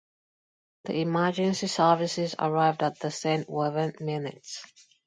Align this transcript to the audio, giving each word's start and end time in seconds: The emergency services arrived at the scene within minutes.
The 0.85 0.95
emergency 0.99 1.67
services 1.67 2.33
arrived 2.39 2.81
at 2.81 2.97
the 2.97 3.11
scene 3.11 3.45
within 3.47 3.93
minutes. 3.99 4.65